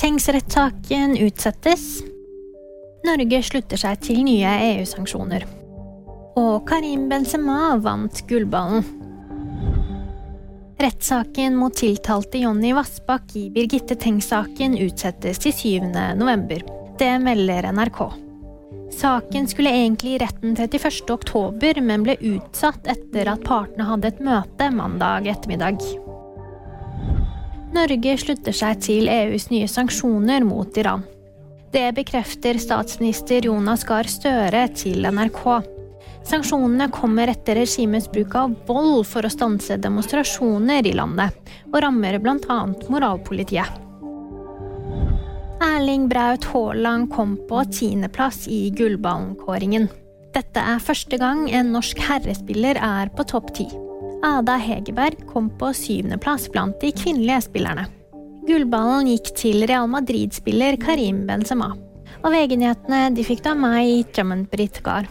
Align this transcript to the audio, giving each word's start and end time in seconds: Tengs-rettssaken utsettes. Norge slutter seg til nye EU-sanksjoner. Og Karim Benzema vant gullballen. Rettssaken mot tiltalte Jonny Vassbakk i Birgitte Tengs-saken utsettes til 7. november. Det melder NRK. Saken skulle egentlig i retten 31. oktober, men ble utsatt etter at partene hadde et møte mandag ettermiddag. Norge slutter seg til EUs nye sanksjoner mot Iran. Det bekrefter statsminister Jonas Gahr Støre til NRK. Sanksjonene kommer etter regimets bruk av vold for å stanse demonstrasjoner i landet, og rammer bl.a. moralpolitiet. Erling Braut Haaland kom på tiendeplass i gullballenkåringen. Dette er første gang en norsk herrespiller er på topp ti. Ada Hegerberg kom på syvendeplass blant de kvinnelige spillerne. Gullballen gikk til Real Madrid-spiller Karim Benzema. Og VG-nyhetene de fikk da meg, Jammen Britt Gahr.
Tengs-rettssaken 0.00 1.16
utsettes. 1.16 1.82
Norge 3.04 3.42
slutter 3.44 3.76
seg 3.82 3.98
til 4.00 4.22
nye 4.24 4.48
EU-sanksjoner. 4.70 5.44
Og 6.40 6.62
Karim 6.70 7.02
Benzema 7.10 7.74
vant 7.84 8.22
gullballen. 8.30 8.80
Rettssaken 10.80 11.58
mot 11.60 11.76
tiltalte 11.76 12.40
Jonny 12.40 12.72
Vassbakk 12.72 13.36
i 13.36 13.44
Birgitte 13.52 13.98
Tengs-saken 14.00 14.78
utsettes 14.80 15.44
til 15.44 15.52
7. 15.52 15.92
november. 15.92 16.64
Det 16.96 17.12
melder 17.20 17.68
NRK. 17.68 18.00
Saken 19.02 19.52
skulle 19.52 19.74
egentlig 19.82 20.14
i 20.14 20.22
retten 20.24 20.56
31. 20.56 21.10
oktober, 21.12 21.84
men 21.84 22.08
ble 22.08 22.16
utsatt 22.38 22.88
etter 22.88 23.28
at 23.36 23.44
partene 23.44 23.92
hadde 23.92 24.14
et 24.14 24.24
møte 24.24 24.72
mandag 24.72 25.28
ettermiddag. 25.28 25.84
Norge 27.70 28.16
slutter 28.18 28.54
seg 28.56 28.80
til 28.82 29.08
EUs 29.10 29.46
nye 29.52 29.68
sanksjoner 29.70 30.42
mot 30.46 30.78
Iran. 30.80 31.04
Det 31.70 31.92
bekrefter 31.94 32.58
statsminister 32.58 33.46
Jonas 33.46 33.84
Gahr 33.86 34.08
Støre 34.10 34.64
til 34.74 35.06
NRK. 35.06 35.44
Sanksjonene 36.26 36.88
kommer 36.92 37.30
etter 37.30 37.60
regimets 37.60 38.08
bruk 38.10 38.34
av 38.36 38.56
vold 38.66 39.04
for 39.08 39.24
å 39.24 39.30
stanse 39.30 39.78
demonstrasjoner 39.80 40.88
i 40.90 40.96
landet, 40.98 41.36
og 41.70 41.78
rammer 41.84 42.18
bl.a. 42.18 42.58
moralpolitiet. 42.90 43.78
Erling 45.60 46.08
Braut 46.10 46.44
Haaland 46.50 47.10
kom 47.14 47.36
på 47.48 47.62
tiendeplass 47.70 48.48
i 48.50 48.64
gullballenkåringen. 48.74 49.86
Dette 50.34 50.62
er 50.74 50.82
første 50.82 51.18
gang 51.20 51.46
en 51.54 51.70
norsk 51.74 52.02
herrespiller 52.08 52.80
er 52.80 53.14
på 53.14 53.28
topp 53.30 53.54
ti. 53.60 53.68
Ada 54.22 54.58
Hegerberg 54.60 55.22
kom 55.30 55.48
på 55.56 55.70
syvendeplass 55.72 56.50
blant 56.52 56.76
de 56.82 56.90
kvinnelige 56.92 57.40
spillerne. 57.46 57.86
Gullballen 58.44 59.08
gikk 59.08 59.30
til 59.38 59.64
Real 59.68 59.88
Madrid-spiller 59.88 60.76
Karim 60.80 61.22
Benzema. 61.28 61.70
Og 62.20 62.34
VG-nyhetene 62.34 63.14
de 63.16 63.24
fikk 63.24 63.40
da 63.46 63.54
meg, 63.56 64.10
Jammen 64.16 64.44
Britt 64.50 64.82
Gahr. 64.84 65.08